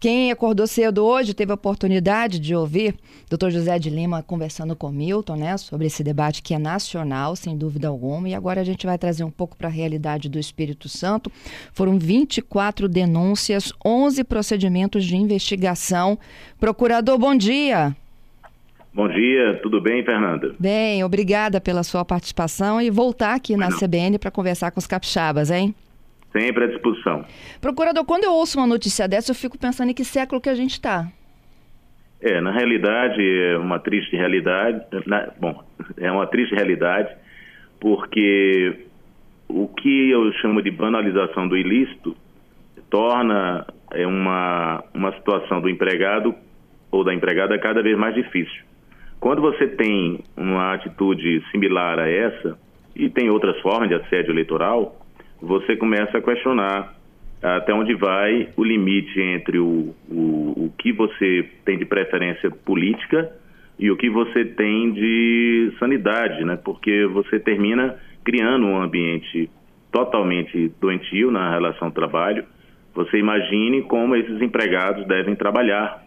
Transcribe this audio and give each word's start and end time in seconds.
Quem 0.00 0.32
acordou 0.32 0.66
cedo 0.66 1.04
hoje 1.04 1.34
teve 1.34 1.52
a 1.52 1.56
oportunidade 1.56 2.38
de 2.38 2.54
ouvir 2.54 2.94
Dr. 3.28 3.50
José 3.50 3.78
de 3.78 3.90
Lima 3.90 4.22
conversando 4.22 4.74
com 4.74 4.90
Milton, 4.90 5.36
né, 5.36 5.58
sobre 5.58 5.88
esse 5.88 6.02
debate 6.02 6.42
que 6.42 6.54
é 6.54 6.58
nacional, 6.58 7.36
sem 7.36 7.54
dúvida 7.54 7.88
alguma. 7.88 8.26
E 8.26 8.34
agora 8.34 8.62
a 8.62 8.64
gente 8.64 8.86
vai 8.86 8.96
trazer 8.96 9.24
um 9.24 9.30
pouco 9.30 9.58
para 9.58 9.68
a 9.68 9.70
realidade 9.70 10.30
do 10.30 10.38
Espírito 10.38 10.88
Santo. 10.88 11.30
Foram 11.74 11.98
24 11.98 12.88
denúncias, 12.88 13.74
11 13.84 14.24
procedimentos 14.24 15.04
de 15.04 15.16
investigação. 15.16 16.18
Procurador, 16.58 17.18
bom 17.18 17.36
dia. 17.36 17.94
Bom 18.94 19.06
dia, 19.06 19.60
tudo 19.62 19.82
bem, 19.82 20.02
Fernanda? 20.02 20.54
Bem, 20.58 21.04
obrigada 21.04 21.60
pela 21.60 21.82
sua 21.82 22.06
participação 22.06 22.80
e 22.80 22.88
voltar 22.88 23.34
aqui 23.34 23.54
na 23.54 23.68
CBN 23.68 24.18
para 24.18 24.30
conversar 24.30 24.70
com 24.70 24.78
os 24.78 24.86
capixabas, 24.86 25.50
hein? 25.50 25.74
Sempre 26.32 26.64
à 26.64 26.66
disposição. 26.68 27.24
Procurador, 27.60 28.04
quando 28.04 28.24
eu 28.24 28.32
ouço 28.32 28.58
uma 28.58 28.66
notícia 28.66 29.08
dessa, 29.08 29.32
eu 29.32 29.34
fico 29.34 29.58
pensando 29.58 29.90
em 29.90 29.94
que 29.94 30.04
século 30.04 30.40
que 30.40 30.48
a 30.48 30.54
gente 30.54 30.72
está. 30.72 31.08
É, 32.20 32.40
na 32.40 32.52
realidade, 32.52 33.20
é 33.20 33.58
uma 33.58 33.78
triste 33.78 34.14
realidade. 34.14 34.84
Na, 35.06 35.32
bom, 35.40 35.64
é 35.96 36.10
uma 36.10 36.26
triste 36.26 36.54
realidade, 36.54 37.08
porque 37.80 38.86
o 39.48 39.66
que 39.66 40.10
eu 40.10 40.32
chamo 40.34 40.62
de 40.62 40.70
banalização 40.70 41.48
do 41.48 41.56
ilícito 41.56 42.16
torna 42.88 43.66
é, 43.92 44.06
uma, 44.06 44.84
uma 44.94 45.12
situação 45.16 45.60
do 45.60 45.68
empregado 45.68 46.34
ou 46.90 47.04
da 47.04 47.14
empregada 47.14 47.58
cada 47.58 47.82
vez 47.82 47.96
mais 47.96 48.14
difícil. 48.14 48.62
Quando 49.18 49.40
você 49.42 49.66
tem 49.66 50.24
uma 50.36 50.74
atitude 50.74 51.42
similar 51.50 51.98
a 51.98 52.08
essa, 52.08 52.58
e 52.94 53.08
tem 53.08 53.30
outras 53.30 53.58
formas 53.60 53.88
de 53.88 53.94
assédio 53.94 54.32
eleitoral, 54.32 54.99
você 55.40 55.76
começa 55.76 56.18
a 56.18 56.22
questionar 56.22 56.94
até 57.42 57.72
onde 57.72 57.94
vai 57.94 58.50
o 58.56 58.62
limite 58.62 59.18
entre 59.18 59.58
o, 59.58 59.94
o, 60.10 60.66
o 60.66 60.72
que 60.78 60.92
você 60.92 61.48
tem 61.64 61.78
de 61.78 61.86
preferência 61.86 62.50
política 62.50 63.32
e 63.78 63.90
o 63.90 63.96
que 63.96 64.10
você 64.10 64.44
tem 64.44 64.92
de 64.92 65.72
sanidade, 65.78 66.44
né? 66.44 66.56
Porque 66.62 67.06
você 67.06 67.40
termina 67.40 67.96
criando 68.22 68.66
um 68.66 68.80
ambiente 68.80 69.48
totalmente 69.90 70.70
doentio 70.78 71.30
na 71.30 71.50
relação 71.50 71.90
trabalho. 71.90 72.44
Você 72.94 73.16
imagine 73.16 73.82
como 73.82 74.14
esses 74.14 74.42
empregados 74.42 75.06
devem 75.06 75.34
trabalhar. 75.34 76.04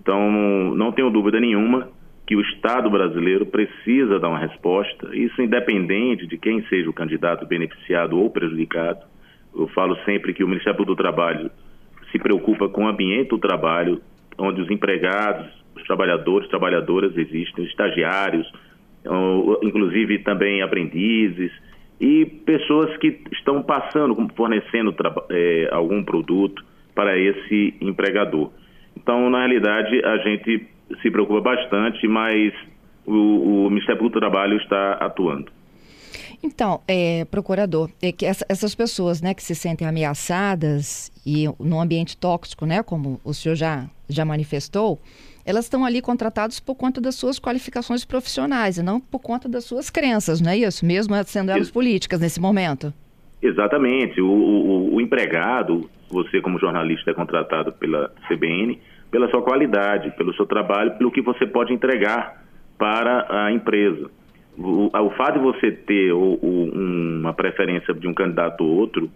Então, 0.00 0.30
não 0.74 0.92
tenho 0.92 1.10
dúvida 1.10 1.38
nenhuma 1.38 1.88
que 2.30 2.36
o 2.36 2.40
Estado 2.42 2.88
brasileiro 2.88 3.44
precisa 3.44 4.20
dar 4.20 4.28
uma 4.28 4.38
resposta, 4.38 5.08
isso 5.16 5.42
independente 5.42 6.28
de 6.28 6.38
quem 6.38 6.64
seja 6.68 6.88
o 6.88 6.92
candidato 6.92 7.44
beneficiado 7.44 8.16
ou 8.16 8.30
prejudicado. 8.30 9.00
Eu 9.52 9.66
falo 9.74 9.96
sempre 10.04 10.32
que 10.32 10.44
o 10.44 10.46
Ministério 10.46 10.84
do 10.84 10.94
Trabalho 10.94 11.50
se 12.12 12.20
preocupa 12.20 12.68
com 12.68 12.84
o 12.84 12.86
ambiente 12.86 13.30
do 13.30 13.38
trabalho, 13.38 14.00
onde 14.38 14.60
os 14.60 14.70
empregados, 14.70 15.44
os 15.74 15.82
trabalhadores, 15.82 16.48
trabalhadoras 16.48 17.16
existem, 17.16 17.64
os 17.64 17.70
estagiários, 17.70 18.46
inclusive 19.60 20.20
também 20.20 20.62
aprendizes 20.62 21.50
e 22.00 22.24
pessoas 22.24 22.96
que 22.98 23.22
estão 23.32 23.60
passando, 23.60 24.16
fornecendo 24.36 24.94
é, 25.30 25.68
algum 25.72 26.04
produto 26.04 26.64
para 26.94 27.18
esse 27.18 27.74
empregador. 27.80 28.52
Então, 28.96 29.28
na 29.28 29.38
realidade, 29.38 30.00
a 30.04 30.18
gente 30.18 30.68
se 31.02 31.10
preocupa 31.10 31.40
bastante, 31.40 32.06
mas 32.06 32.52
o, 33.06 33.66
o 33.66 33.70
Ministério 33.70 34.02
do 34.02 34.10
Trabalho 34.10 34.56
está 34.56 34.92
atuando. 34.94 35.50
Então, 36.42 36.80
é, 36.88 37.26
procurador, 37.26 37.90
é 38.00 38.12
que 38.12 38.24
essa, 38.24 38.46
essas 38.48 38.74
pessoas 38.74 39.20
né, 39.20 39.34
que 39.34 39.42
se 39.42 39.54
sentem 39.54 39.86
ameaçadas 39.86 41.12
e 41.24 41.44
num 41.58 41.80
ambiente 41.80 42.16
tóxico, 42.16 42.64
né, 42.64 42.82
como 42.82 43.20
o 43.22 43.34
senhor 43.34 43.54
já, 43.54 43.86
já 44.08 44.24
manifestou, 44.24 44.98
elas 45.44 45.66
estão 45.66 45.84
ali 45.84 46.00
contratadas 46.00 46.58
por 46.58 46.74
conta 46.74 47.00
das 47.00 47.14
suas 47.14 47.38
qualificações 47.38 48.04
profissionais 48.04 48.78
e 48.78 48.82
não 48.82 49.00
por 49.00 49.20
conta 49.20 49.48
das 49.48 49.64
suas 49.64 49.90
crenças, 49.90 50.40
não 50.40 50.50
é 50.50 50.58
isso? 50.58 50.84
Mesmo 50.84 51.14
sendo 51.24 51.50
elas 51.50 51.70
políticas 51.70 52.20
nesse 52.20 52.40
momento. 52.40 52.92
Exatamente. 53.42 54.20
O, 54.20 54.30
o, 54.30 54.94
o 54.94 55.00
empregado, 55.00 55.90
você 56.10 56.40
como 56.40 56.58
jornalista 56.58 57.10
é 57.10 57.14
contratado 57.14 57.72
pela 57.72 58.12
CBN, 58.28 58.78
pela 59.10 59.28
sua 59.28 59.42
qualidade, 59.42 60.10
pelo 60.16 60.34
seu 60.34 60.46
trabalho, 60.46 60.96
pelo 60.96 61.10
que 61.10 61.20
você 61.20 61.46
pode 61.46 61.72
entregar 61.72 62.42
para 62.78 63.26
a 63.28 63.52
empresa. 63.52 64.10
O, 64.56 64.86
o 64.86 65.10
fato 65.10 65.38
de 65.38 65.44
você 65.44 65.72
ter 65.72 66.12
o, 66.12 66.38
o, 66.40 66.70
uma 66.74 67.32
preferência 67.32 67.94
de 67.94 68.06
um 68.06 68.14
candidato 68.14 68.62
ou 68.62 68.76
outro, 68.76 69.10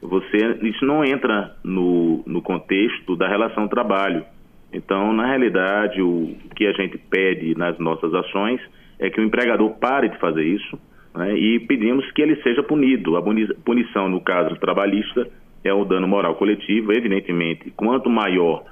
você 0.00 0.58
isso 0.62 0.84
não 0.84 1.04
entra 1.04 1.54
no, 1.62 2.22
no 2.26 2.42
contexto 2.42 3.16
da 3.16 3.28
relação 3.28 3.68
trabalho. 3.68 4.24
Então, 4.72 5.12
na 5.12 5.26
realidade, 5.26 6.02
o 6.02 6.34
que 6.56 6.66
a 6.66 6.72
gente 6.72 6.98
pede 6.98 7.56
nas 7.56 7.78
nossas 7.78 8.12
ações 8.12 8.60
é 8.98 9.08
que 9.08 9.20
o 9.20 9.24
empregador 9.24 9.70
pare 9.78 10.08
de 10.08 10.18
fazer 10.18 10.44
isso 10.44 10.78
né, 11.14 11.36
e 11.36 11.60
pedimos 11.60 12.10
que 12.12 12.20
ele 12.20 12.36
seja 12.42 12.62
punido. 12.62 13.16
A 13.16 13.22
punição, 13.64 14.08
no 14.08 14.20
caso 14.20 14.56
trabalhista, 14.56 15.28
é 15.62 15.72
o 15.72 15.84
dano 15.84 16.08
moral 16.08 16.34
coletivo. 16.34 16.92
Evidentemente, 16.92 17.70
quanto 17.70 18.10
maior 18.10 18.64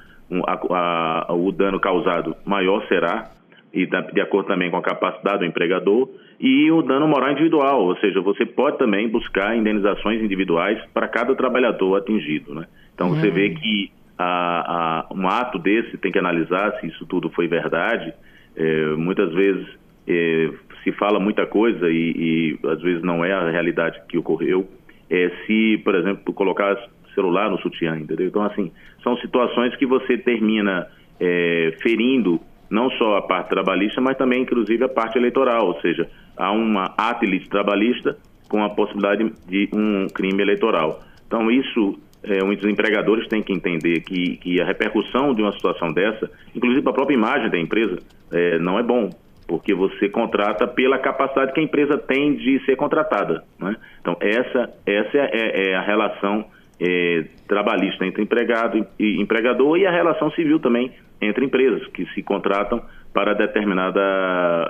a, 0.46 1.26
a, 1.28 1.34
o 1.34 1.52
dano 1.52 1.78
causado 1.80 2.36
maior 2.44 2.86
será, 2.88 3.30
e 3.72 3.86
de 3.86 4.20
acordo 4.20 4.48
também 4.48 4.70
com 4.70 4.76
a 4.76 4.82
capacidade 4.82 5.40
do 5.40 5.44
empregador, 5.44 6.08
e 6.38 6.70
o 6.70 6.82
dano 6.82 7.06
moral 7.06 7.32
individual, 7.32 7.84
ou 7.84 7.96
seja, 7.98 8.20
você 8.20 8.44
pode 8.44 8.78
também 8.78 9.08
buscar 9.08 9.56
indenizações 9.56 10.20
individuais 10.22 10.78
para 10.92 11.08
cada 11.08 11.34
trabalhador 11.34 11.96
atingido. 11.96 12.54
Né? 12.54 12.66
Então 12.94 13.10
você 13.10 13.30
vê 13.30 13.48
uhum. 13.48 13.54
que 13.54 13.92
a, 14.18 15.06
um 15.14 15.26
ato 15.28 15.58
desse 15.58 15.96
tem 15.98 16.12
que 16.12 16.18
analisar 16.18 16.78
se 16.80 16.86
isso 16.86 17.06
tudo 17.06 17.30
foi 17.30 17.46
verdade. 17.46 18.12
É, 18.56 18.86
muitas 18.96 19.32
vezes 19.32 19.66
é, 20.06 20.50
se 20.82 20.92
fala 20.92 21.18
muita 21.20 21.46
coisa 21.46 21.88
e, 21.90 22.58
e, 22.62 22.68
às 22.68 22.80
vezes 22.82 23.02
não 23.02 23.24
é 23.24 23.32
a 23.32 23.50
realidade 23.50 24.00
que 24.08 24.18
ocorreu. 24.18 24.68
É, 25.08 25.30
se, 25.46 25.80
por 25.84 25.94
exemplo, 25.94 26.32
colocar 26.32 26.76
celular 27.14 27.50
no 27.50 27.58
sutiã, 27.58 27.96
entendeu? 27.96 28.26
Então, 28.26 28.42
assim, 28.42 28.72
são 29.02 29.16
situações 29.18 29.74
que 29.76 29.86
você 29.86 30.18
termina 30.18 30.86
é, 31.20 31.76
ferindo 31.82 32.40
não 32.70 32.90
só 32.92 33.18
a 33.18 33.22
parte 33.22 33.50
trabalhista, 33.50 34.00
mas 34.00 34.16
também, 34.16 34.42
inclusive, 34.42 34.82
a 34.82 34.88
parte 34.88 35.18
eleitoral, 35.18 35.66
ou 35.66 35.80
seja, 35.80 36.08
há 36.36 36.50
uma 36.50 36.94
ato 36.96 37.26
trabalhista 37.50 38.16
com 38.48 38.64
a 38.64 38.70
possibilidade 38.70 39.30
de 39.46 39.68
um 39.74 40.06
crime 40.08 40.42
eleitoral. 40.42 41.02
Então, 41.26 41.50
isso, 41.50 41.98
é, 42.22 42.42
os 42.42 42.64
empregadores 42.64 43.28
têm 43.28 43.42
que 43.42 43.52
entender 43.52 44.00
que, 44.00 44.36
que 44.38 44.60
a 44.60 44.64
repercussão 44.64 45.34
de 45.34 45.42
uma 45.42 45.52
situação 45.52 45.92
dessa, 45.92 46.30
inclusive 46.54 46.82
para 46.82 46.92
a 46.92 46.94
própria 46.94 47.14
imagem 47.14 47.50
da 47.50 47.58
empresa, 47.58 47.98
é, 48.32 48.58
não 48.58 48.78
é 48.78 48.82
bom, 48.82 49.10
porque 49.46 49.74
você 49.74 50.08
contrata 50.08 50.66
pela 50.66 50.98
capacidade 50.98 51.52
que 51.52 51.60
a 51.60 51.62
empresa 51.62 51.98
tem 51.98 52.34
de 52.36 52.64
ser 52.64 52.76
contratada. 52.76 53.44
Né? 53.58 53.76
Então, 54.00 54.16
essa, 54.20 54.72
essa 54.86 55.18
é, 55.18 55.72
é 55.72 55.74
a 55.74 55.82
relação 55.82 56.46
é, 56.82 57.24
trabalhista 57.46 58.04
entre 58.04 58.22
empregado 58.22 58.84
e 58.98 59.22
empregador 59.22 59.78
e 59.78 59.86
a 59.86 59.92
relação 59.92 60.32
civil 60.32 60.58
também 60.58 60.90
entre 61.20 61.44
empresas 61.44 61.86
que 61.88 62.04
se 62.12 62.22
contratam 62.22 62.82
para 63.14 63.34
determinada 63.34 64.00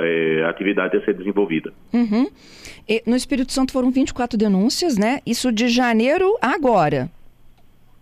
é, 0.00 0.44
atividade 0.44 0.96
a 0.96 1.04
ser 1.04 1.14
desenvolvida. 1.14 1.72
Uhum. 1.94 2.28
no 3.06 3.16
Espírito 3.16 3.52
Santo 3.52 3.72
foram 3.72 3.90
24 3.90 4.36
denúncias, 4.36 4.98
né? 4.98 5.20
Isso 5.26 5.50
de 5.50 5.68
janeiro 5.68 6.36
a 6.42 6.54
agora. 6.54 7.08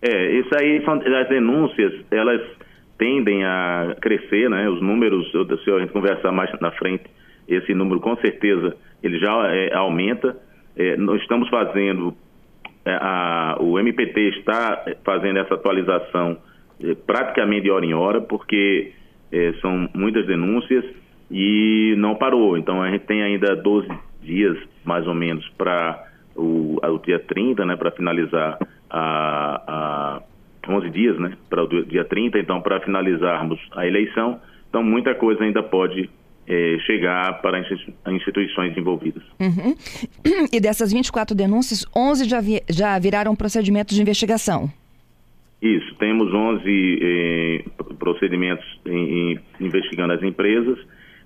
É, 0.02 0.32
isso 0.38 0.48
aí 0.58 0.82
são 0.84 0.94
as 0.94 1.28
denúncias, 1.28 1.92
elas 2.10 2.40
tendem 2.98 3.44
a 3.44 3.94
crescer, 4.00 4.50
né? 4.50 4.68
Os 4.68 4.82
números, 4.82 5.30
se 5.30 5.70
a 5.70 5.78
gente 5.78 5.92
conversar 5.92 6.32
mais 6.32 6.50
na 6.60 6.72
frente, 6.72 7.04
esse 7.46 7.74
número 7.74 8.00
com 8.00 8.16
certeza 8.16 8.76
ele 9.02 9.18
já 9.18 9.32
é, 9.54 9.74
aumenta. 9.74 10.36
É, 10.76 10.96
nós 10.96 11.20
estamos 11.20 11.48
fazendo 11.48 12.14
a, 12.86 13.56
o 13.60 13.78
MPT 13.78 14.38
está 14.38 14.84
fazendo 15.04 15.38
essa 15.38 15.54
atualização 15.54 16.38
é, 16.82 16.94
praticamente 16.94 17.62
de 17.62 17.70
hora 17.70 17.84
em 17.84 17.94
hora, 17.94 18.20
porque 18.20 18.92
é, 19.30 19.52
são 19.60 19.88
muitas 19.94 20.26
denúncias 20.26 20.84
e 21.30 21.94
não 21.98 22.14
parou. 22.14 22.56
Então 22.56 22.82
a 22.82 22.90
gente 22.90 23.04
tem 23.06 23.22
ainda 23.22 23.54
12 23.54 23.88
dias, 24.22 24.56
mais 24.84 25.06
ou 25.06 25.14
menos, 25.14 25.46
para 25.56 26.04
o, 26.34 26.78
o, 26.82 26.98
dia 26.98 27.18
30, 27.18 27.64
né, 27.64 27.76
para 27.76 27.90
finalizar 27.90 28.58
a, 28.88 29.62
a 29.66 30.22
11 30.68 30.90
dias, 30.90 31.18
né, 31.18 31.32
para 31.48 31.62
o 31.62 31.84
dia 31.84 32.04
30, 32.04 32.38
então 32.38 32.60
para 32.60 32.80
finalizarmos 32.80 33.60
a 33.76 33.86
eleição. 33.86 34.40
Então 34.68 34.82
muita 34.82 35.14
coisa 35.14 35.42
ainda 35.42 35.62
pode 35.62 36.08
é, 36.46 36.78
chegar 36.86 37.40
para 37.40 37.62
instituições 38.08 38.76
envolvidas. 38.76 39.22
Uhum. 39.38 39.74
E 40.52 40.60
dessas 40.60 40.92
24 40.92 41.34
denúncias, 41.34 41.86
11 41.94 42.28
já, 42.28 42.40
vi, 42.40 42.62
já 42.68 42.98
viraram 42.98 43.36
procedimentos 43.36 43.94
de 43.94 44.02
investigação? 44.02 44.70
Isso, 45.62 45.94
temos 45.96 46.32
11 46.32 46.98
eh, 47.02 47.64
procedimentos 47.98 48.64
em, 48.86 49.32
em, 49.32 49.40
investigando 49.60 50.14
as 50.14 50.22
empresas, 50.22 50.78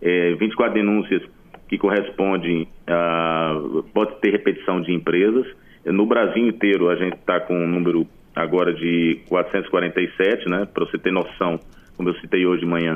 eh, 0.02 0.34
24 0.34 0.74
denúncias 0.74 1.22
que 1.68 1.78
correspondem 1.78 2.66
a. 2.86 3.56
pode 3.92 4.20
ter 4.20 4.30
repetição 4.30 4.80
de 4.80 4.92
empresas. 4.92 5.46
No 5.84 6.04
Brasil 6.04 6.48
inteiro, 6.48 6.90
a 6.90 6.96
gente 6.96 7.14
está 7.14 7.38
com 7.40 7.54
um 7.54 7.68
número 7.68 8.06
agora 8.34 8.74
de 8.74 9.20
447, 9.28 10.48
né? 10.50 10.66
Para 10.72 10.84
você 10.84 10.98
ter 10.98 11.12
noção, 11.12 11.60
como 11.96 12.08
eu 12.08 12.14
citei 12.16 12.44
hoje 12.44 12.62
de 12.62 12.66
manhã, 12.66 12.94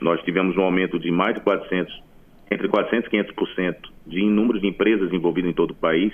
nós 0.00 0.20
tivemos 0.22 0.56
um 0.56 0.62
aumento 0.62 0.98
de 0.98 1.10
mais 1.10 1.34
de 1.34 1.40
400, 1.40 2.02
entre 2.50 2.68
400 2.68 3.12
e 3.12 3.16
500% 3.16 3.76
de 4.06 4.24
número 4.24 4.60
de 4.60 4.66
empresas 4.66 5.12
envolvidas 5.12 5.50
em 5.50 5.54
todo 5.54 5.70
o 5.72 5.74
país 5.74 6.12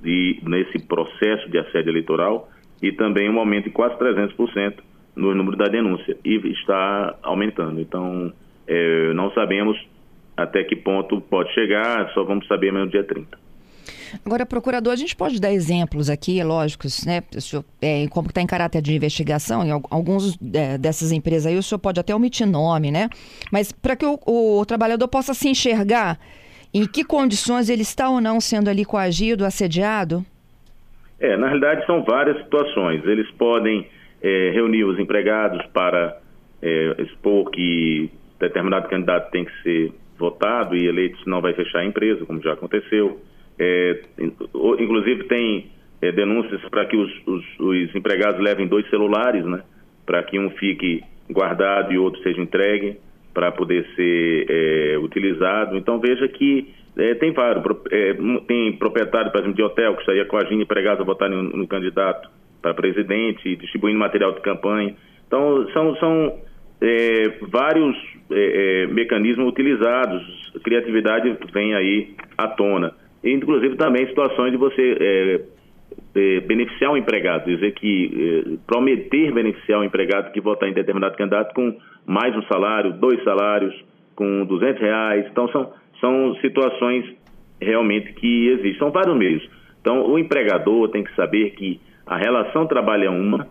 de, 0.00 0.40
nesse 0.42 0.86
processo 0.86 1.48
de 1.50 1.58
assédio 1.58 1.90
eleitoral 1.90 2.48
e 2.82 2.92
também 2.92 3.30
um 3.30 3.38
aumento 3.38 3.64
de 3.64 3.70
quase 3.70 3.96
300% 3.96 4.74
no 5.14 5.34
número 5.34 5.56
da 5.56 5.66
denúncia 5.66 6.16
e 6.24 6.36
está 6.50 7.16
aumentando. 7.22 7.80
Então, 7.80 8.32
é, 8.66 9.12
não 9.12 9.30
sabemos 9.32 9.78
até 10.36 10.64
que 10.64 10.74
ponto 10.74 11.20
pode 11.20 11.52
chegar, 11.52 12.10
só 12.12 12.24
vamos 12.24 12.46
saber 12.46 12.72
no 12.72 12.88
dia 12.88 13.04
30. 13.04 13.38
Agora, 14.24 14.44
procurador, 14.46 14.92
a 14.92 14.96
gente 14.96 15.16
pode 15.16 15.40
dar 15.40 15.52
exemplos 15.52 16.10
aqui, 16.10 16.42
lógicos, 16.42 17.04
né? 17.04 17.22
Senhor, 17.38 17.64
é, 17.80 18.06
como 18.08 18.28
está 18.28 18.40
em 18.40 18.46
caráter 18.46 18.82
de 18.82 18.94
investigação, 18.94 19.64
em 19.64 19.70
alguns 19.70 20.38
é, 20.54 20.78
dessas 20.78 21.12
empresas 21.12 21.46
aí, 21.46 21.56
o 21.56 21.62
senhor 21.62 21.78
pode 21.78 21.98
até 21.98 22.14
omitir 22.14 22.46
nome, 22.46 22.90
né? 22.90 23.08
Mas 23.50 23.72
para 23.72 23.96
que 23.96 24.04
o, 24.04 24.18
o, 24.26 24.60
o, 24.60 24.66
trabalhador 24.66 25.08
possa 25.08 25.34
se 25.34 25.48
enxergar 25.48 26.18
em 26.72 26.86
que 26.86 27.04
condições 27.04 27.68
ele 27.68 27.82
está 27.82 28.08
ou 28.08 28.20
não 28.20 28.40
sendo 28.40 28.68
ali 28.68 28.84
coagido, 28.84 29.44
assediado? 29.44 30.24
É, 31.18 31.36
na 31.36 31.46
realidade 31.46 31.86
são 31.86 32.02
várias 32.04 32.36
situações. 32.42 33.04
Eles 33.04 33.30
podem 33.32 33.86
é, 34.22 34.50
reunir 34.52 34.84
os 34.84 34.98
empregados 34.98 35.64
para 35.72 36.18
é, 36.60 36.94
expor 37.02 37.50
que 37.50 38.10
determinado 38.38 38.88
candidato 38.88 39.30
tem 39.30 39.44
que 39.44 39.62
ser 39.62 39.92
votado 40.18 40.76
e 40.76 40.86
eleito, 40.86 41.22
senão 41.22 41.40
vai 41.40 41.52
fechar 41.52 41.80
a 41.80 41.84
empresa, 41.84 42.24
como 42.24 42.42
já 42.42 42.52
aconteceu. 42.52 43.20
É, 43.58 44.00
inclusive 44.78 45.24
tem 45.24 45.70
é, 46.02 46.10
denúncias 46.10 46.60
para 46.68 46.84
que 46.86 46.96
os, 46.96 47.10
os, 47.26 47.44
os, 47.60 47.94
empregados 47.94 48.40
levem 48.40 48.66
dois 48.66 48.88
celulares, 48.90 49.44
né? 49.44 49.62
Para 50.04 50.22
que 50.24 50.38
um 50.38 50.50
fique 50.50 51.02
guardado 51.30 51.92
e 51.92 51.98
outro 51.98 52.20
seja 52.22 52.40
entregue 52.40 52.98
para 53.32 53.52
poder 53.52 53.86
ser 53.94 54.46
é, 54.48 54.98
utilizado. 54.98 55.76
Então 55.76 56.00
veja 56.00 56.26
que 56.28 56.68
é, 56.96 57.14
tem 57.14 57.32
vários. 57.32 57.64
É, 57.90 58.14
tem 58.46 58.72
proprietário, 58.72 59.30
por 59.30 59.38
exemplo, 59.38 59.56
de 59.56 59.62
hotel 59.62 59.96
que 59.96 60.04
saía 60.04 60.26
coagindo 60.26 60.62
empregados 60.62 61.00
a 61.00 61.04
votarem 61.04 61.36
no, 61.36 61.56
no 61.56 61.68
candidato 61.68 62.28
para 62.60 62.74
presidente, 62.74 63.56
distribuindo 63.56 63.98
material 63.98 64.32
de 64.32 64.40
campanha. 64.40 64.94
Então 65.26 65.68
são, 65.72 65.96
são 65.96 66.38
é, 66.80 67.32
vários 67.48 67.96
mecanismos 68.90 69.46
utilizados. 69.46 70.52
A 70.56 70.58
criatividade 70.58 71.36
vem 71.52 71.74
aí 71.74 72.14
à 72.36 72.48
tona 72.48 72.94
inclusive 73.24 73.76
também 73.76 74.06
situações 74.06 74.52
de 74.52 74.56
você 74.56 74.96
é, 75.00 75.40
é, 76.14 76.40
beneficiar 76.40 76.92
o 76.92 76.96
empregado, 76.96 77.46
dizer 77.46 77.72
que 77.72 78.10
é, 78.14 78.56
prometer 78.66 79.32
beneficiar 79.32 79.80
o 79.80 79.84
empregado 79.84 80.32
que 80.32 80.40
votar 80.40 80.68
em 80.68 80.72
determinado 80.72 81.16
candidato 81.16 81.54
com 81.54 81.76
mais 82.06 82.34
um 82.36 82.42
salário, 82.42 82.92
dois 82.94 83.22
salários, 83.24 83.74
com 84.14 84.44
200 84.44 84.80
reais. 84.80 85.26
Então, 85.30 85.48
são, 85.48 85.72
são 86.00 86.34
situações 86.36 87.04
realmente 87.60 88.12
que 88.14 88.48
existem. 88.48 88.78
São 88.78 88.90
vários 88.90 89.16
meios. 89.16 89.48
Então, 89.80 90.10
o 90.10 90.18
empregador 90.18 90.88
tem 90.88 91.02
que 91.02 91.14
saber 91.14 91.50
que 91.50 91.80
a 92.06 92.16
relação 92.16 92.66
trabalho 92.66 93.04
é 93.04 93.10
uma, 93.10 93.48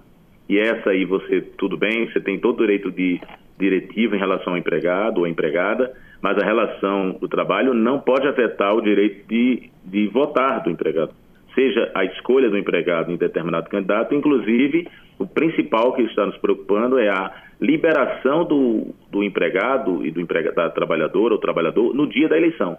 e 0.48 0.60
essa 0.60 0.90
aí 0.90 1.06
você, 1.06 1.42
tudo 1.58 1.78
bem, 1.78 2.08
você 2.08 2.20
tem 2.20 2.38
todo 2.38 2.60
o 2.60 2.62
direito 2.62 2.92
de 2.92 3.20
diretiva 3.62 4.16
em 4.16 4.20
relação 4.20 4.54
ao 4.54 4.60
empregado 4.60 5.20
ou 5.20 5.28
empregada, 5.28 5.94
mas 6.22 6.38
a 6.38 6.46
relação 6.46 7.12
do 7.14 7.28
trabalho 7.28 7.74
não 7.74 8.00
pode 8.00 8.28
afetar 8.28 8.76
o 8.76 8.82
direito 8.82 9.28
de, 9.28 9.70
de 9.86 10.08
votar 10.08 10.64
do 10.64 10.70
empregado. 10.70 11.14
Seja 11.56 11.92
a 11.94 12.04
escolha 12.06 12.50
do 12.50 12.58
empregado 12.58 13.12
em 13.12 13.18
determinado 13.18 13.70
candidato, 13.70 14.16
inclusive 14.16 14.88
o 15.20 15.28
principal 15.28 15.94
que 15.94 16.02
está 16.04 16.26
nos 16.26 16.38
preocupando 16.38 16.98
é 16.98 17.10
a 17.10 17.32
liberação 17.60 18.44
do, 18.44 18.94
do 19.12 19.24
empregado 19.24 20.06
e 20.06 20.12
do 20.12 20.20
empregado, 20.20 20.56
da 20.56 20.70
trabalhadora 20.70 21.34
ou 21.36 21.40
trabalhador 21.40 21.94
no 21.94 22.08
dia 22.08 22.28
da 22.28 22.38
eleição. 22.38 22.78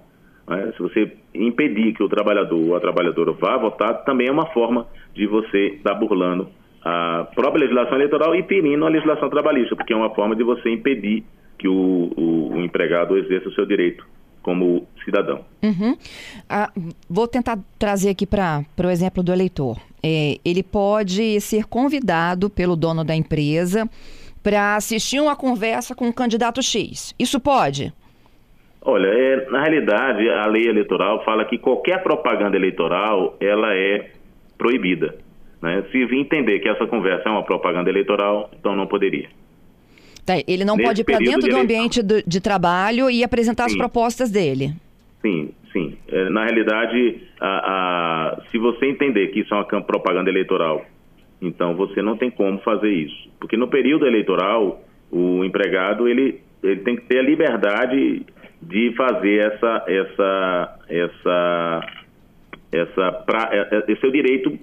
Né? 0.49 0.73
Se 0.77 0.83
você 0.83 1.13
impedir 1.35 1.93
que 1.95 2.03
o 2.03 2.09
trabalhador 2.09 2.69
ou 2.69 2.77
a 2.77 2.81
trabalhadora 2.81 3.33
vá 3.33 3.57
votar, 3.57 4.05
também 4.05 4.29
é 4.29 4.33
uma 4.33 4.47
forma 4.47 4.87
de 5.15 5.27
você 5.27 5.77
estar 5.77 5.95
burlando 5.95 6.49
a 6.85 7.29
própria 7.35 7.61
legislação 7.61 7.95
eleitoral 7.95 8.35
e 8.35 8.43
ferindo 8.43 8.85
a 8.85 8.89
legislação 8.89 9.29
trabalhista, 9.31 9.77
porque 9.77 9.93
é 9.93 9.97
uma 9.97 10.15
forma 10.15 10.35
de 10.35 10.43
você 10.43 10.71
impedir 10.71 11.25
que 11.59 11.69
o, 11.69 12.13
o, 12.17 12.55
o 12.55 12.61
empregado 12.63 13.17
exerça 13.17 13.49
o 13.49 13.53
seu 13.53 13.65
direito 13.65 14.05
como 14.43 14.87
cidadão. 15.05 15.45
Uhum. 15.63 15.97
Ah, 16.49 16.71
vou 17.09 17.29
tentar 17.29 17.59
trazer 17.79 18.11
aqui 18.11 18.27
para 18.27 18.65
o 18.85 18.91
exemplo 18.91 19.23
do 19.23 19.33
eleitor. 19.33 19.79
É, 20.03 20.39
ele 20.45 20.65
pode 20.65 21.41
ser 21.41 21.65
convidado 21.67 22.51
pelo 22.51 22.75
dono 22.75 23.05
da 23.05 23.15
empresa 23.15 23.89
para 24.43 24.75
assistir 24.75 25.21
uma 25.21 25.37
conversa 25.37 25.95
com 25.95 26.09
o 26.09 26.13
candidato 26.13 26.61
X. 26.61 27.15
Isso 27.19 27.39
pode? 27.39 27.93
Olha, 28.85 29.07
é, 29.07 29.49
na 29.49 29.61
realidade, 29.61 30.29
a 30.29 30.47
lei 30.47 30.67
eleitoral 30.67 31.25
fala 31.25 31.45
que 31.45 31.57
qualquer 31.57 32.03
propaganda 32.03 32.57
eleitoral 32.57 33.37
ela 33.41 33.73
é 33.73 34.11
proibida. 34.59 35.15
Né? 35.63 35.85
Se 35.93 35.99
entender 36.17 36.59
que 36.59 36.69
essa 36.69 36.87
conversa 36.87 37.29
é 37.29 37.33
uma 37.33 37.45
propaganda 37.45 37.89
eleitoral, 37.89 38.51
então 38.59 38.75
não 38.75 38.87
poderia. 38.87 39.29
Tá, 40.27 40.35
ele 40.47 40.65
não 40.65 40.77
Nesse 40.77 40.89
pode 40.89 41.01
ir 41.01 41.05
para 41.05 41.19
dentro 41.19 41.49
do 41.49 41.57
ambiente 41.57 42.03
de, 42.03 42.23
de, 42.27 42.41
trabalho 42.41 43.09
e 43.09 43.25
apresentar 43.25 43.69
sim. 43.69 43.73
as 43.73 43.77
propostas 43.77 44.31
dele. 44.31 44.73
Sim, 45.21 45.51
sim. 45.73 45.97
É, 46.09 46.29
na 46.31 46.45
realidade, 46.45 47.23
a, 47.41 47.49
a, 47.49 48.43
se 48.51 48.59
você 48.59 48.87
entender 48.87 49.29
que 49.29 49.41
isso 49.41 49.55
é 49.55 49.57
uma 49.57 49.83
propaganda 49.83 50.31
eleitoral, 50.31 50.85
então 51.41 51.75
você 51.75 52.03
não 52.03 52.17
tem 52.17 52.31
como 52.31 52.59
fazer 52.61 52.91
isso. 52.91 53.31
Porque 53.39 53.57
no 53.57 53.69
período 53.69 54.07
eleitoral, 54.07 54.83
o 55.11 55.45
empregado 55.45 56.09
ele, 56.09 56.41
ele 56.63 56.81
tem 56.81 56.97
que 56.97 57.03
ter 57.03 57.19
a 57.19 57.23
liberdade 57.23 58.25
de 58.61 58.95
fazer 58.97 59.53
essa, 59.53 59.85
essa, 59.89 60.79
essa, 60.89 61.81
essa, 62.73 63.13
pra, 63.27 63.49
é, 63.53 63.77
é, 63.77 63.93
esse 63.93 64.05
é 64.05 64.09
o 64.09 64.13
direito 64.13 64.59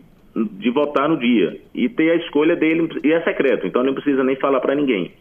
de 0.46 0.70
votar 0.70 1.10
no 1.10 1.18
dia 1.18 1.60
e 1.74 1.90
ter 1.90 2.12
a 2.12 2.16
escolha 2.16 2.56
dele 2.56 2.90
e 3.04 3.12
é 3.12 3.22
secreto, 3.22 3.68
então 3.68 3.84
não 3.84 3.94
precisa 3.94 4.24
nem 4.24 4.36
falar 4.36 4.60
para 4.60 4.76
ninguém. 4.76 5.12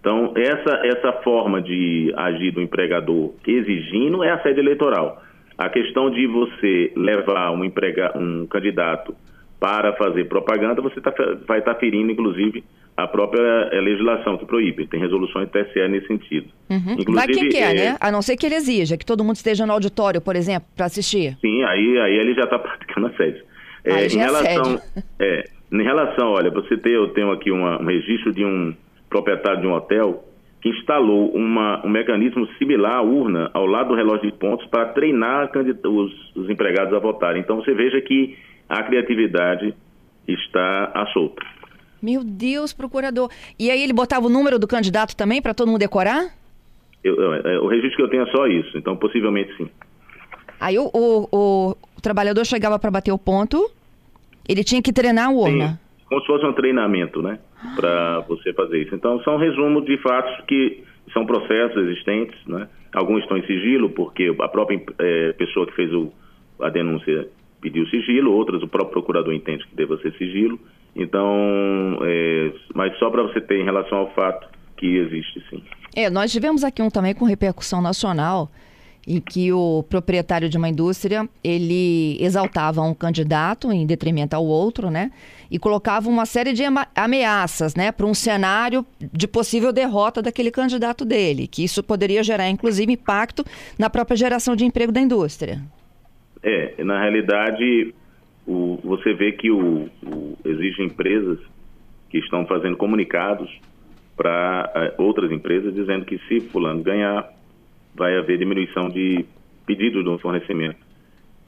Então, 0.00 0.32
essa, 0.36 0.80
essa 0.86 1.12
forma 1.24 1.60
de 1.60 2.12
agir 2.16 2.52
do 2.52 2.62
empregador 2.62 3.34
exigindo 3.46 4.22
é 4.22 4.30
a 4.30 4.40
sede 4.42 4.60
eleitoral. 4.60 5.22
A 5.56 5.68
questão 5.68 6.08
de 6.08 6.26
você 6.26 6.92
levar 6.94 7.50
um, 7.50 7.64
emprega, 7.64 8.16
um 8.16 8.46
candidato 8.46 9.14
para 9.58 9.92
fazer 9.94 10.26
propaganda, 10.26 10.80
você 10.80 11.00
tá, 11.00 11.12
vai 11.46 11.58
estar 11.58 11.74
tá 11.74 11.80
ferindo, 11.80 12.12
inclusive, 12.12 12.62
a 12.96 13.08
própria 13.08 13.68
eh, 13.72 13.80
legislação 13.80 14.38
que 14.38 14.46
proíbe. 14.46 14.86
Tem 14.86 15.00
resoluções 15.00 15.48
do 15.48 15.52
TSE 15.52 15.88
nesse 15.88 16.06
sentido. 16.06 16.48
Uhum. 16.70 16.92
Inclusive, 16.98 17.12
vai 17.12 17.26
quem 17.26 17.48
quer, 17.48 17.74
é... 17.74 17.74
né? 17.74 17.96
A 18.00 18.12
não 18.12 18.22
ser 18.22 18.36
que 18.36 18.46
ele 18.46 18.54
exija 18.54 18.96
que 18.96 19.04
todo 19.04 19.24
mundo 19.24 19.34
esteja 19.34 19.66
no 19.66 19.72
auditório, 19.72 20.20
por 20.20 20.36
exemplo, 20.36 20.68
para 20.76 20.86
assistir. 20.86 21.36
Sim, 21.40 21.64
aí, 21.64 21.98
aí 21.98 22.14
ele 22.18 22.34
já 22.34 22.44
está 22.44 22.58
praticando 22.58 23.08
assédio. 23.08 23.42
É, 23.84 24.06
em 24.06 24.16
relação, 24.16 24.80
é, 25.18 25.44
em 25.72 25.82
relação, 25.82 26.32
olha, 26.32 26.50
você 26.50 26.76
tem, 26.76 26.92
eu 26.92 27.08
tenho 27.08 27.30
aqui 27.30 27.50
uma, 27.50 27.80
um 27.80 27.86
registro 27.86 28.32
de 28.32 28.44
um 28.44 28.74
proprietário 29.08 29.60
de 29.60 29.66
um 29.66 29.72
hotel, 29.72 30.24
que 30.60 30.68
instalou 30.68 31.30
uma, 31.30 31.84
um 31.86 31.88
mecanismo 31.88 32.46
similar 32.58 32.96
à 32.96 33.02
urna 33.02 33.50
ao 33.54 33.66
lado 33.66 33.90
do 33.90 33.94
relógio 33.94 34.30
de 34.30 34.36
pontos 34.36 34.66
para 34.66 34.86
treinar 34.86 35.50
os, 35.54 36.36
os 36.36 36.50
empregados 36.50 36.92
a 36.92 36.98
votarem. 36.98 37.40
Então 37.40 37.56
você 37.56 37.72
veja 37.72 38.00
que 38.00 38.36
a 38.68 38.82
criatividade 38.82 39.74
está 40.26 40.90
à 40.94 41.06
solta. 41.12 41.44
Meu 42.02 42.22
Deus, 42.24 42.72
procurador. 42.72 43.30
E 43.58 43.70
aí 43.70 43.82
ele 43.82 43.92
botava 43.92 44.26
o 44.26 44.30
número 44.30 44.58
do 44.58 44.66
candidato 44.66 45.16
também 45.16 45.40
para 45.40 45.54
todo 45.54 45.68
mundo 45.68 45.80
decorar? 45.80 46.26
Eu, 47.02 47.14
eu, 47.20 47.64
o 47.64 47.68
registro 47.68 47.96
que 47.96 48.02
eu 48.02 48.08
tenho 48.08 48.22
é 48.24 48.30
só 48.30 48.46
isso, 48.46 48.76
então 48.76 48.96
possivelmente 48.96 49.56
sim. 49.56 49.68
Aí 50.60 50.78
o, 50.78 50.90
o, 50.92 51.28
o, 51.30 51.76
o 51.96 52.00
trabalhador 52.00 52.44
chegava 52.44 52.78
para 52.78 52.90
bater 52.90 53.12
o 53.12 53.18
ponto, 53.18 53.70
ele 54.48 54.64
tinha 54.64 54.82
que 54.82 54.92
treinar 54.92 55.28
a 55.28 55.30
urna. 55.30 55.68
Sim 55.68 55.88
como 56.08 56.20
se 56.22 56.26
fosse 56.26 56.46
um 56.46 56.52
treinamento, 56.52 57.20
né? 57.20 57.38
Para 57.76 58.20
você 58.20 58.52
fazer 58.54 58.82
isso. 58.82 58.94
Então, 58.94 59.22
são 59.22 59.36
resumos 59.36 59.84
de 59.84 59.98
fatos 59.98 60.44
que 60.46 60.82
são 61.12 61.26
processos 61.26 61.76
existentes, 61.76 62.38
né? 62.46 62.68
Alguns 62.94 63.22
estão 63.22 63.36
em 63.36 63.46
sigilo, 63.46 63.90
porque 63.90 64.34
a 64.40 64.48
própria 64.48 64.80
é, 64.98 65.32
pessoa 65.34 65.66
que 65.66 65.74
fez 65.74 65.92
o, 65.92 66.10
a 66.60 66.70
denúncia 66.70 67.28
pediu 67.60 67.86
sigilo, 67.88 68.32
outras 68.32 68.62
o 68.62 68.68
próprio 68.68 68.92
procurador 68.92 69.34
entende 69.34 69.66
que 69.66 69.76
deva 69.76 69.98
ser 69.98 70.12
sigilo. 70.14 70.58
Então, 70.96 71.98
é, 72.02 72.52
mas 72.74 72.96
só 72.98 73.10
para 73.10 73.22
você 73.22 73.40
ter 73.40 73.60
em 73.60 73.64
relação 73.64 73.98
ao 73.98 74.10
fato 74.14 74.48
que 74.76 74.96
existe 74.96 75.42
sim. 75.50 75.62
É, 75.94 76.08
nós 76.08 76.32
tivemos 76.32 76.64
aqui 76.64 76.80
um 76.80 76.88
também 76.88 77.14
com 77.14 77.24
repercussão 77.24 77.82
nacional 77.82 78.48
em 79.08 79.18
que 79.20 79.50
o 79.50 79.82
proprietário 79.88 80.50
de 80.50 80.58
uma 80.58 80.68
indústria 80.68 81.26
ele 81.42 82.22
exaltava 82.22 82.82
um 82.82 82.92
candidato 82.92 83.72
em 83.72 83.86
detrimento 83.86 84.36
ao 84.36 84.44
outro, 84.44 84.90
né? 84.90 85.10
E 85.50 85.58
colocava 85.58 86.10
uma 86.10 86.26
série 86.26 86.52
de 86.52 86.62
ameaças, 86.94 87.74
né, 87.74 87.90
para 87.90 88.04
um 88.04 88.12
cenário 88.12 88.84
de 89.00 89.26
possível 89.26 89.72
derrota 89.72 90.20
daquele 90.20 90.50
candidato 90.50 91.06
dele, 91.06 91.46
que 91.46 91.64
isso 91.64 91.82
poderia 91.82 92.22
gerar, 92.22 92.50
inclusive, 92.50 92.92
impacto 92.92 93.42
na 93.78 93.88
própria 93.88 94.14
geração 94.14 94.54
de 94.54 94.66
emprego 94.66 94.92
da 94.92 95.00
indústria. 95.00 95.58
É, 96.42 96.84
na 96.84 97.00
realidade, 97.00 97.94
o, 98.46 98.78
você 98.84 99.14
vê 99.14 99.32
que 99.32 99.50
o, 99.50 99.88
o, 100.04 100.36
existem 100.44 100.84
empresas 100.84 101.38
que 102.10 102.18
estão 102.18 102.44
fazendo 102.46 102.76
comunicados 102.76 103.50
para 104.14 104.70
eh, 104.74 104.94
outras 104.98 105.30
empresas 105.30 105.74
dizendo 105.74 106.04
que 106.04 106.18
se 106.26 106.40
fulano 106.40 106.82
ganhar 106.82 107.30
vai 107.98 108.16
haver 108.16 108.38
diminuição 108.38 108.88
de 108.88 109.24
pedidos 109.66 110.04
do 110.04 110.18
fornecimento. 110.18 110.78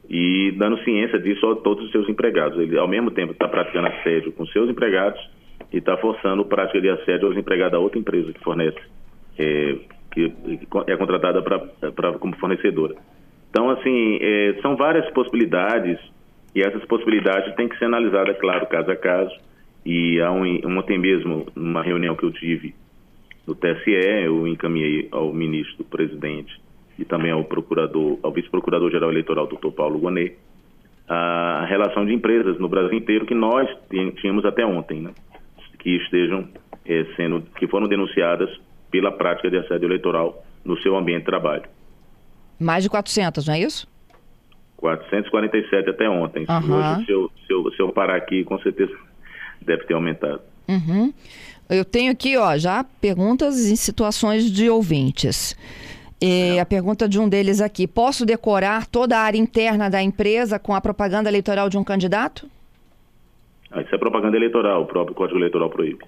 E 0.08 0.52
dando 0.58 0.82
ciência 0.82 1.18
disso 1.18 1.46
a 1.46 1.56
todos 1.56 1.84
os 1.86 1.92
seus 1.92 2.08
empregados. 2.08 2.58
Ele, 2.58 2.76
ao 2.76 2.88
mesmo 2.88 3.10
tempo, 3.10 3.32
está 3.32 3.46
praticando 3.46 3.86
assédio 3.86 4.32
com 4.32 4.44
seus 4.46 4.68
empregados 4.68 5.20
e 5.72 5.78
está 5.78 5.96
forçando 5.96 6.44
prática 6.44 6.80
de 6.80 6.90
assédio 6.90 7.28
aos 7.28 7.36
empregados 7.36 7.72
da 7.72 7.78
outra 7.78 7.98
empresa 7.98 8.32
que 8.32 8.40
fornece, 8.40 8.78
é, 9.38 9.76
que 10.12 10.32
é 10.88 10.96
contratada 10.96 11.40
pra, 11.42 11.58
pra, 11.92 12.12
como 12.14 12.36
fornecedora. 12.36 12.96
Então, 13.50 13.70
assim, 13.70 14.18
é, 14.20 14.58
são 14.60 14.76
várias 14.76 15.08
possibilidades 15.12 15.98
e 16.54 16.60
essas 16.60 16.84
possibilidades 16.86 17.54
têm 17.54 17.68
que 17.68 17.78
ser 17.78 17.84
analisadas, 17.84 18.36
claro, 18.38 18.66
caso 18.66 18.90
a 18.90 18.96
caso. 18.96 19.34
E 19.86 20.20
há 20.20 20.30
um, 20.30 20.78
ontem 20.78 20.98
mesmo, 20.98 21.46
numa 21.54 21.82
reunião 21.82 22.16
que 22.16 22.24
eu 22.24 22.32
tive 22.32 22.74
do 23.50 23.54
TSE, 23.56 23.90
eu 24.24 24.46
encaminhei 24.46 25.08
ao 25.10 25.32
ministro 25.32 25.84
presidente 25.84 26.60
e 26.98 27.04
também 27.04 27.32
ao 27.32 27.44
procurador, 27.44 28.18
ao 28.22 28.30
vice-procurador-geral 28.32 29.10
eleitoral, 29.10 29.46
doutor 29.48 29.72
Paulo 29.72 29.98
Gonet, 29.98 30.36
a 31.08 31.66
relação 31.68 32.06
de 32.06 32.14
empresas 32.14 32.58
no 32.60 32.68
Brasil 32.68 32.96
inteiro 32.96 33.26
que 33.26 33.34
nós 33.34 33.68
tínhamos 34.20 34.44
até 34.44 34.64
ontem, 34.64 35.00
né? 35.00 35.10
que 35.80 35.96
estejam 35.96 36.48
é, 36.86 37.04
sendo, 37.16 37.42
que 37.58 37.66
foram 37.66 37.88
denunciadas 37.88 38.48
pela 38.90 39.10
prática 39.10 39.50
de 39.50 39.56
assédio 39.56 39.88
eleitoral 39.88 40.44
no 40.64 40.78
seu 40.78 40.96
ambiente 40.96 41.20
de 41.20 41.26
trabalho. 41.26 41.64
Mais 42.60 42.84
de 42.84 42.90
400, 42.90 43.46
não 43.46 43.54
é 43.54 43.60
isso? 43.60 43.88
447 44.76 45.90
até 45.90 46.08
ontem. 46.08 46.46
Uhum. 46.48 46.76
Hoje, 46.76 47.06
se 47.06 47.12
eu, 47.12 47.30
se, 47.46 47.52
eu, 47.52 47.72
se 47.72 47.82
eu 47.82 47.92
parar 47.92 48.16
aqui, 48.16 48.44
com 48.44 48.58
certeza 48.60 48.92
deve 49.60 49.84
ter 49.84 49.94
aumentado. 49.94 50.40
Uhum. 50.68 51.12
Eu 51.70 51.84
tenho 51.84 52.10
aqui, 52.10 52.36
ó, 52.36 52.58
já 52.58 52.82
perguntas 53.00 53.66
em 53.66 53.76
situações 53.76 54.50
de 54.50 54.68
ouvintes. 54.68 55.56
E 56.20 56.58
a 56.58 56.66
pergunta 56.66 57.08
de 57.08 57.18
um 57.18 57.28
deles 57.28 57.60
aqui: 57.60 57.86
posso 57.86 58.26
decorar 58.26 58.86
toda 58.86 59.16
a 59.16 59.20
área 59.20 59.38
interna 59.38 59.88
da 59.88 60.02
empresa 60.02 60.58
com 60.58 60.74
a 60.74 60.80
propaganda 60.80 61.30
eleitoral 61.30 61.70
de 61.70 61.78
um 61.78 61.84
candidato? 61.84 62.50
Ah, 63.70 63.80
isso 63.80 63.94
é 63.94 63.98
propaganda 63.98 64.36
eleitoral, 64.36 64.82
o 64.82 64.86
próprio 64.86 65.14
Código 65.14 65.38
Eleitoral 65.38 65.70
proíbe. 65.70 66.04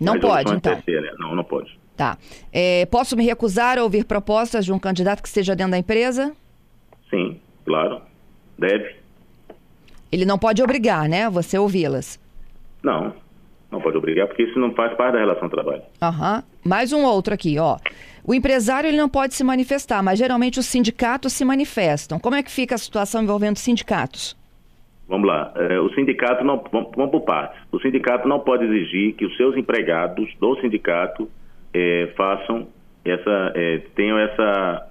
Não 0.00 0.14
Mas 0.14 0.22
pode, 0.22 0.52
então? 0.52 0.74
né? 0.74 1.12
Não, 1.20 1.36
não 1.36 1.44
pode. 1.44 1.78
Tá. 1.96 2.18
É, 2.52 2.84
posso 2.86 3.16
me 3.16 3.24
recusar 3.24 3.78
a 3.78 3.84
ouvir 3.84 4.04
propostas 4.04 4.64
de 4.64 4.72
um 4.72 4.78
candidato 4.78 5.22
que 5.22 5.28
esteja 5.28 5.54
dentro 5.54 5.70
da 5.70 5.78
empresa? 5.78 6.34
Sim, 7.08 7.40
claro. 7.64 8.02
Deve. 8.58 8.96
Ele 10.10 10.26
não 10.26 10.36
pode 10.36 10.62
obrigar, 10.62 11.08
né? 11.08 11.30
Você 11.30 11.56
ouvi-las. 11.56 12.18
Não, 12.82 13.14
não 13.70 13.80
pode 13.80 13.96
obrigar, 13.96 14.26
porque 14.26 14.44
isso 14.44 14.58
não 14.58 14.72
faz 14.72 14.94
parte 14.94 15.14
da 15.14 15.18
relação 15.18 15.48
de 15.48 15.54
trabalho. 15.54 15.82
Aham. 16.00 16.42
Mais 16.64 16.92
um 16.92 17.04
outro 17.04 17.34
aqui, 17.34 17.58
ó. 17.58 17.76
O 18.24 18.34
empresário 18.34 18.88
ele 18.88 18.96
não 18.96 19.08
pode 19.08 19.34
se 19.34 19.44
manifestar, 19.44 20.02
mas 20.02 20.18
geralmente 20.18 20.58
os 20.58 20.66
sindicatos 20.66 21.32
se 21.32 21.44
manifestam. 21.44 22.18
Como 22.18 22.34
é 22.34 22.42
que 22.42 22.50
fica 22.50 22.74
a 22.74 22.78
situação 22.78 23.22
envolvendo 23.22 23.56
sindicatos? 23.56 24.36
Vamos 25.08 25.28
lá. 25.28 25.52
É, 25.54 25.78
o 25.78 25.88
sindicato 25.94 26.44
não. 26.44 26.62
Vamos, 26.72 26.90
vamos 26.96 27.10
por 27.12 27.20
partes. 27.20 27.60
O 27.70 27.78
sindicato 27.80 28.26
não 28.28 28.40
pode 28.40 28.64
exigir 28.64 29.14
que 29.14 29.24
os 29.24 29.36
seus 29.36 29.56
empregados 29.56 30.28
do 30.40 30.60
sindicato 30.60 31.30
é, 31.72 32.12
façam 32.16 32.66
essa. 33.04 33.52
É, 33.54 33.78
tenham 33.94 34.18
essa. 34.18 34.88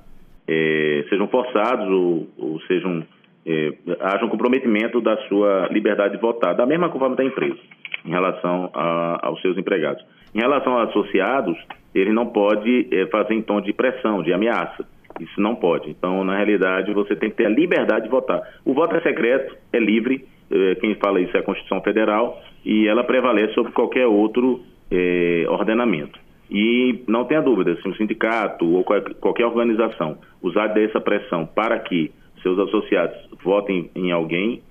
É, 0.48 1.06
sejam 1.10 1.28
forçados 1.28 1.90
ou, 1.90 2.28
ou 2.38 2.62
sejam. 2.62 3.04
É, 3.46 3.74
haja 4.00 4.26
um 4.26 4.30
comprometimento 4.30 5.02
da 5.02 5.18
sua 5.28 5.68
liberdade 5.70 6.16
de 6.16 6.22
votar, 6.22 6.56
da 6.56 6.66
mesma 6.66 6.90
forma 6.90 7.16
da 7.16 7.24
empresa 7.24 7.60
em 8.06 8.10
relação 8.10 8.70
a, 8.74 9.28
aos 9.28 9.42
seus 9.42 9.58
empregados. 9.58 10.04
Em 10.34 10.40
relação 10.40 10.78
aos 10.78 10.90
associados, 10.90 11.58
ele 11.94 12.12
não 12.12 12.28
pode 12.28 12.88
é, 12.92 13.06
fazer 13.08 13.34
em 13.34 13.42
tom 13.42 13.62
de 13.62 13.74
pressão, 13.74 14.22
de 14.22 14.34
ameaça. 14.34 14.86
Isso 15.20 15.40
não 15.40 15.56
pode. 15.56 15.90
Então, 15.90 16.24
na 16.24 16.36
realidade, 16.36 16.94
você 16.94 17.16
tem 17.16 17.30
que 17.30 17.38
ter 17.38 17.46
a 17.46 17.50
liberdade 17.50 18.06
de 18.06 18.12
votar. 18.12 18.42
O 18.66 18.74
voto 18.74 18.96
é 18.96 19.02
secreto, 19.02 19.56
é 19.72 19.80
livre, 19.80 20.26
é, 20.52 20.76
quem 20.76 20.94
fala 20.96 21.22
isso 21.22 21.36
é 21.36 21.40
a 21.40 21.44
Constituição 21.44 21.82
Federal, 21.82 22.42
e 22.66 22.88
ela 22.88 23.04
prevalece 23.04 23.54
sobre 23.54 23.72
qualquer 23.72 24.06
outro 24.08 24.62
é, 24.92 25.46
ordenamento. 25.48 26.20
E 26.52 27.04
não 27.08 27.26
tenha 27.26 27.42
dúvida, 27.42 27.76
se 27.82 27.88
um 27.88 27.96
sindicato 27.96 28.66
ou 28.66 28.84
qualquer 28.84 29.46
organização 29.46 30.18
usar 30.44 30.68
dessa 30.68 31.02
pressão 31.02 31.46
para 31.46 31.80
que 31.80 32.12
seus 32.44 32.60
associados 32.60 33.18
votem 33.44 33.90
em 33.96 34.12
alguém, 34.12 34.62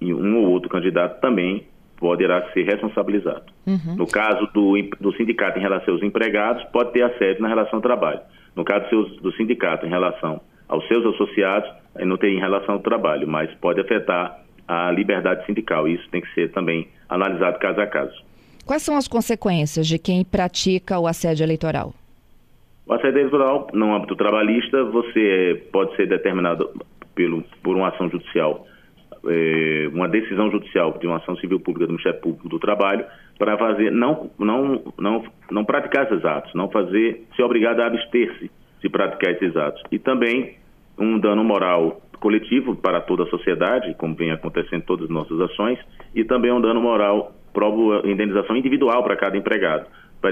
em 0.00 0.14
um 0.14 0.38
ou 0.38 0.50
outro 0.50 0.70
candidato 0.70 1.20
também, 1.20 1.64
poderá 2.00 2.50
ser 2.52 2.64
responsabilizado. 2.64 3.44
Uhum. 3.66 3.96
No 3.96 4.06
caso 4.06 4.48
do, 4.54 4.74
do 4.98 5.14
sindicato 5.16 5.58
em 5.58 5.62
relação 5.62 5.94
aos 5.94 6.02
empregados, 6.02 6.64
pode 6.72 6.92
ter 6.92 7.02
assédio 7.02 7.42
na 7.42 7.48
relação 7.48 7.76
ao 7.76 7.82
trabalho. 7.82 8.20
No 8.56 8.64
caso 8.64 8.88
do, 9.22 9.30
sindicato 9.36 9.86
em 9.86 9.90
relação 9.90 10.40
aos 10.66 10.86
seus 10.88 11.04
associados, 11.14 11.70
não 12.00 12.16
tem 12.16 12.36
em 12.36 12.40
relação 12.40 12.76
ao 12.76 12.80
trabalho, 12.80 13.28
mas 13.28 13.52
pode 13.56 13.80
afetar 13.80 14.40
a 14.66 14.90
liberdade 14.90 15.44
sindical. 15.44 15.86
Isso 15.86 16.08
tem 16.10 16.22
que 16.22 16.32
ser 16.34 16.50
também 16.52 16.88
analisado 17.08 17.58
caso 17.58 17.80
a 17.80 17.86
caso. 17.86 18.24
Quais 18.64 18.82
são 18.82 18.96
as 18.96 19.06
consequências 19.06 19.86
de 19.86 19.98
quem 19.98 20.24
pratica 20.24 20.98
o 20.98 21.06
assédio 21.06 21.44
eleitoral? 21.44 21.92
O 22.86 22.94
assédio 22.94 23.18
eleitoral, 23.18 23.68
no 23.72 23.94
âmbito 23.94 24.16
trabalhista, 24.16 24.84
você 24.84 25.66
pode 25.70 25.94
ser 25.96 26.08
determinado 26.08 26.70
pelo, 27.14 27.44
por 27.62 27.76
uma 27.76 27.88
ação 27.88 28.08
judicial 28.08 28.66
é, 29.26 29.88
uma 29.92 30.08
decisão 30.08 30.50
judicial 30.50 30.96
de 30.98 31.06
uma 31.06 31.16
ação 31.16 31.36
civil 31.36 31.60
pública 31.60 31.86
do 31.86 31.92
Ministério 31.92 32.20
Público 32.20 32.48
do 32.48 32.58
Trabalho 32.58 33.04
para 33.38 33.56
fazer, 33.56 33.90
não, 33.90 34.30
não, 34.38 34.82
não, 34.98 35.24
não 35.50 35.64
praticar 35.64 36.06
esses 36.06 36.24
atos, 36.24 36.52
não 36.54 36.70
fazer, 36.70 37.26
ser 37.36 37.42
obrigado 37.42 37.80
a 37.80 37.86
abster-se 37.86 38.50
de 38.80 38.88
praticar 38.88 39.32
esses 39.34 39.56
atos. 39.56 39.82
E 39.90 39.98
também 39.98 40.56
um 40.98 41.18
dano 41.18 41.42
moral 41.42 42.00
coletivo 42.20 42.76
para 42.76 43.00
toda 43.00 43.24
a 43.24 43.26
sociedade, 43.26 43.94
como 43.94 44.14
vem 44.14 44.30
acontecendo 44.30 44.82
em 44.82 44.86
todas 44.86 45.04
as 45.06 45.10
nossas 45.10 45.40
ações, 45.40 45.78
e 46.14 46.24
também 46.24 46.52
um 46.52 46.60
dano 46.60 46.80
moral, 46.80 47.32
prova 47.52 48.06
indenização 48.06 48.56
individual 48.56 49.02
para 49.02 49.16
cada 49.16 49.36
empregado. 49.36 49.86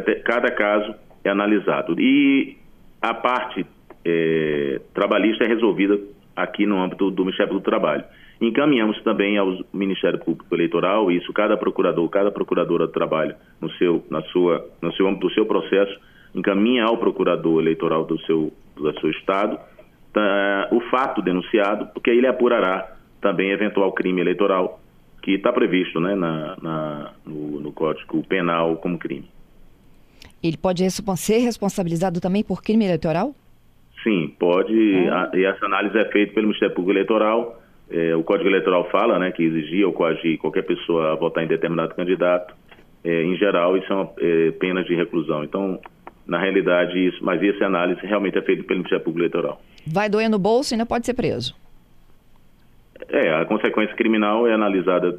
Ter, 0.05 0.23
cada 0.23 0.51
caso 0.51 0.95
é 1.25 1.31
analisado. 1.31 1.99
E 1.99 2.59
a 3.01 3.15
parte 3.15 3.65
é, 4.05 4.81
trabalhista 4.95 5.45
é 5.45 5.49
resolvida 5.49 5.99
aqui 6.37 6.67
no 6.67 6.79
âmbito 6.79 7.11
do 7.11 7.25
Ministério 7.25 7.55
do 7.55 7.61
Trabalho. 7.61 8.05
Encaminhamos 8.41 9.01
também 9.03 9.37
ao 9.37 9.59
Ministério 9.73 10.19
Público 10.19 10.55
Eleitoral, 10.55 11.11
isso 11.11 11.33
cada 11.33 11.57
procurador, 11.57 12.09
cada 12.09 12.31
procuradora 12.31 12.87
de 12.87 12.93
trabalho 12.93 13.35
no 13.61 13.69
seu, 13.73 14.05
na 14.09 14.23
sua, 14.23 14.65
no 14.81 14.93
seu 14.93 15.09
âmbito 15.09 15.27
do 15.27 15.35
seu 15.35 15.45
processo, 15.45 15.99
encaminha 16.35 16.85
ao 16.85 16.99
procurador 16.99 17.61
eleitoral 17.61 18.05
do 18.05 18.19
seu, 18.21 18.53
do 18.77 19.01
seu 19.01 19.11
estado 19.11 19.59
tá, 20.13 20.69
o 20.71 20.81
fato 20.83 21.21
denunciado, 21.21 21.87
porque 21.93 22.11
ele 22.11 22.29
apurará 22.29 22.97
também 23.21 23.51
eventual 23.51 23.93
crime 23.93 24.21
eleitoral 24.21 24.81
que 25.21 25.33
está 25.33 25.53
previsto 25.53 25.99
né, 25.99 26.15
na, 26.15 26.57
na 26.63 27.11
no, 27.27 27.61
no 27.61 27.73
Código 27.73 28.23
Penal 28.27 28.77
como 28.77 28.99
crime. 28.99 29.29
Ele 30.41 30.57
pode 30.57 30.89
ser 31.17 31.39
responsabilizado 31.39 32.21
também 32.21 32.45
por 32.45 32.63
crime 32.63 32.85
eleitoral? 32.85 33.35
Sim, 34.05 34.33
pode. 34.39 34.95
É. 34.95 35.09
A, 35.11 35.31
e 35.35 35.45
essa 35.45 35.67
análise 35.67 35.99
é 35.99 36.05
feita 36.13 36.35
pelo 36.35 36.47
Ministério 36.47 36.75
Público 36.75 36.93
Eleitoral 36.93 37.61
é, 37.91 38.15
o 38.15 38.23
Código 38.23 38.49
Eleitoral 38.49 38.89
fala 38.91 39.19
né, 39.19 39.33
que 39.33 39.43
exigir 39.43 39.87
ou 39.87 39.93
coagir 39.93 40.39
qualquer 40.39 40.63
pessoa 40.63 41.13
a 41.13 41.15
votar 41.15 41.43
em 41.45 41.49
determinado 41.49 41.95
candidato. 41.95 42.55
É, 43.03 43.23
em 43.23 43.37
geral, 43.37 43.77
isso 43.77 43.87
são 43.87 44.13
é, 44.19 44.51
penas 44.53 44.87
de 44.87 44.95
reclusão. 44.95 45.43
Então, 45.43 45.81
na 46.27 46.39
realidade, 46.39 46.99
isso, 46.99 47.25
mas 47.25 47.43
essa 47.43 47.65
análise 47.65 48.01
realmente 48.05 48.37
é 48.37 48.43
feita 48.43 48.63
pelo 48.65 48.81
Ministério 48.81 49.05
Público 49.05 49.21
Eleitoral. 49.21 49.61
Vai 49.87 50.11
doer 50.11 50.29
no 50.29 50.39
bolso 50.39 50.73
e 50.73 50.75
ainda 50.75 50.85
pode 50.85 51.07
ser 51.07 51.15
preso. 51.15 51.55
É, 53.09 53.35
a 53.35 53.45
consequência 53.47 53.95
criminal 53.97 54.47
é 54.47 54.53
analisada 54.53 55.19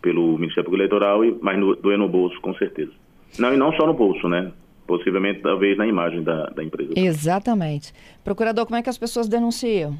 pelo 0.00 0.38
Ministério 0.38 0.64
Público 0.64 0.76
Eleitoral, 0.76 1.20
mas 1.42 1.58
no, 1.58 1.74
doer 1.74 1.98
no 1.98 2.08
bolso, 2.08 2.40
com 2.40 2.54
certeza. 2.54 2.92
Não, 3.38 3.52
e 3.52 3.56
não 3.56 3.72
só 3.72 3.86
no 3.86 3.94
bolso, 3.94 4.28
né? 4.28 4.52
Possivelmente, 4.86 5.40
talvez, 5.40 5.76
na 5.76 5.86
imagem 5.86 6.22
da, 6.22 6.46
da 6.50 6.62
empresa. 6.62 6.92
Exatamente. 6.94 7.92
Procurador, 8.22 8.64
como 8.66 8.76
é 8.76 8.82
que 8.82 8.88
as 8.88 8.96
pessoas 8.96 9.28
denunciam? 9.28 9.96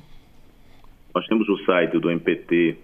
Nós 1.17 1.27
temos 1.29 1.49
o 1.49 1.57
site 1.65 1.99
do 1.99 2.11
MPT, 2.11 2.77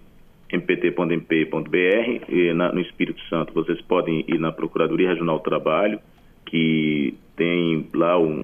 mpt.mp.br, 0.49 2.31
e 2.31 2.51
na, 2.51 2.71
no 2.71 2.81
Espírito 2.81 3.21
Santo 3.29 3.53
vocês 3.53 3.79
podem 3.81 4.25
ir 4.27 4.39
na 4.39 4.51
Procuradoria 4.51 5.09
Regional 5.09 5.37
do 5.37 5.43
Trabalho, 5.43 5.99
que 6.47 7.13
tem 7.35 7.87
lá 7.93 8.17
um, 8.17 8.43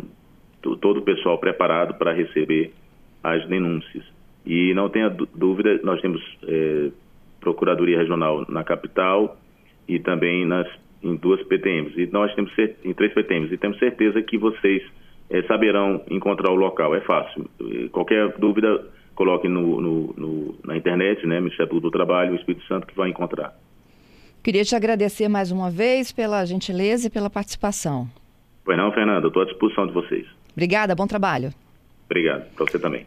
todo 0.62 1.00
o 1.00 1.02
pessoal 1.02 1.40
preparado 1.40 1.96
para 1.96 2.14
receber 2.14 2.72
as 3.24 3.44
denúncias. 3.48 4.06
E 4.46 4.76
não 4.76 4.90
tenha 4.90 5.10
dúvida, 5.10 5.80
nós 5.82 6.00
temos 6.02 6.22
é, 6.44 6.92
Procuradoria 7.40 7.98
Regional 7.98 8.46
na 8.48 8.64
capital 8.64 9.38
e 9.88 9.98
também 9.98 10.46
nas, 10.46 10.68
em 11.02 11.16
duas 11.16 11.42
PTMs. 11.48 12.00
E 12.00 12.06
nós 12.12 12.32
temos 12.36 12.54
em 12.86 12.94
três 12.94 13.12
PTMs. 13.12 13.52
E 13.52 13.58
temos 13.58 13.80
certeza 13.80 14.22
que 14.22 14.38
vocês 14.38 14.84
é, 15.32 15.42
saberão 15.48 16.04
encontrar 16.12 16.52
o 16.52 16.56
local. 16.56 16.94
É 16.94 17.02
fácil. 17.02 17.50
Qualquer 17.92 18.38
dúvida, 18.38 18.86
coloque 19.20 19.50
no, 19.50 19.82
no, 19.82 20.14
no, 20.16 20.56
na 20.64 20.78
internet, 20.78 21.28
né? 21.28 21.42
Ministério 21.42 21.78
do 21.82 21.92
Trabalho, 21.92 22.32
o 22.32 22.36
Espírito 22.38 22.66
Santo, 22.68 22.88
que 22.88 22.96
vai 22.96 23.10
encontrar. 23.10 23.54
Queria 24.42 24.64
te 24.64 24.74
agradecer 24.74 25.28
mais 25.28 25.52
uma 25.52 25.70
vez 25.70 26.14
pela 26.14 26.46
gentileza 26.46 27.08
e 27.08 27.10
pela 27.10 27.30
participação. 27.30 28.08
Pois 28.64 28.78
não, 28.78 28.94
Fernanda, 28.94 29.28
estou 29.28 29.42
à 29.42 29.46
disposição 29.46 29.86
de 29.86 29.92
vocês. 29.92 30.26
Obrigada, 30.54 30.96
bom 30.96 31.06
trabalho. 31.06 31.54
Obrigado, 32.06 32.50
para 32.56 32.66
você 32.66 32.80
também. 32.80 33.06